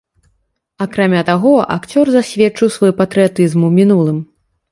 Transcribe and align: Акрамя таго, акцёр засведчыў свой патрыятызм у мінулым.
Акрамя 0.85 1.21
таго, 1.27 1.51
акцёр 1.75 2.05
засведчыў 2.15 2.71
свой 2.79 2.91
патрыятызм 3.01 3.59
у 3.67 3.73
мінулым. 3.77 4.17